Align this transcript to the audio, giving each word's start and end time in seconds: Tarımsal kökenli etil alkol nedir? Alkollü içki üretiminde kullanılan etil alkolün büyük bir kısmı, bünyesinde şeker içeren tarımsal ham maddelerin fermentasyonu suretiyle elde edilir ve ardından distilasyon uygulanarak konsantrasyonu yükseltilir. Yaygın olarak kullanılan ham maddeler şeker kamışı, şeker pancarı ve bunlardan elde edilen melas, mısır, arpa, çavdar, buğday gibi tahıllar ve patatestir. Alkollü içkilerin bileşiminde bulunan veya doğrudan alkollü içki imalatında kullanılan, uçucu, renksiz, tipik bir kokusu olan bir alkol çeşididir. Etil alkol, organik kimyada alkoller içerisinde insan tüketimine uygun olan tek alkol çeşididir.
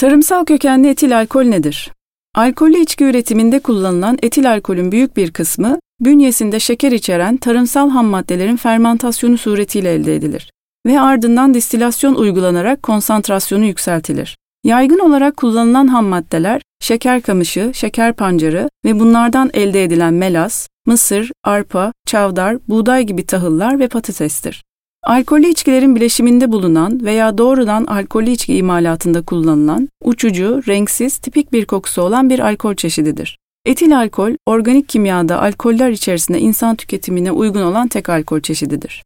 Tarımsal 0.00 0.44
kökenli 0.44 0.88
etil 0.88 1.18
alkol 1.18 1.42
nedir? 1.42 1.92
Alkollü 2.34 2.78
içki 2.78 3.04
üretiminde 3.04 3.58
kullanılan 3.58 4.18
etil 4.22 4.50
alkolün 4.50 4.92
büyük 4.92 5.16
bir 5.16 5.30
kısmı, 5.30 5.78
bünyesinde 6.00 6.60
şeker 6.60 6.92
içeren 6.92 7.36
tarımsal 7.36 7.90
ham 7.90 8.06
maddelerin 8.06 8.56
fermentasyonu 8.56 9.38
suretiyle 9.38 9.94
elde 9.94 10.16
edilir 10.16 10.50
ve 10.86 11.00
ardından 11.00 11.54
distilasyon 11.54 12.14
uygulanarak 12.14 12.82
konsantrasyonu 12.82 13.64
yükseltilir. 13.64 14.36
Yaygın 14.64 14.98
olarak 14.98 15.36
kullanılan 15.36 15.86
ham 15.86 16.04
maddeler 16.04 16.62
şeker 16.80 17.22
kamışı, 17.22 17.70
şeker 17.74 18.12
pancarı 18.12 18.68
ve 18.84 19.00
bunlardan 19.00 19.50
elde 19.54 19.84
edilen 19.84 20.14
melas, 20.14 20.68
mısır, 20.86 21.32
arpa, 21.44 21.92
çavdar, 22.06 22.56
buğday 22.68 23.02
gibi 23.02 23.26
tahıllar 23.26 23.78
ve 23.78 23.88
patatestir. 23.88 24.64
Alkollü 25.06 25.46
içkilerin 25.46 25.96
bileşiminde 25.96 26.52
bulunan 26.52 27.04
veya 27.04 27.38
doğrudan 27.38 27.84
alkollü 27.84 28.30
içki 28.30 28.56
imalatında 28.56 29.22
kullanılan, 29.22 29.88
uçucu, 30.04 30.62
renksiz, 30.68 31.18
tipik 31.18 31.52
bir 31.52 31.64
kokusu 31.64 32.02
olan 32.02 32.30
bir 32.30 32.38
alkol 32.38 32.74
çeşididir. 32.74 33.38
Etil 33.64 33.98
alkol, 33.98 34.32
organik 34.46 34.88
kimyada 34.88 35.42
alkoller 35.42 35.90
içerisinde 35.90 36.40
insan 36.40 36.76
tüketimine 36.76 37.32
uygun 37.32 37.62
olan 37.62 37.88
tek 37.88 38.08
alkol 38.08 38.40
çeşididir. 38.40 39.02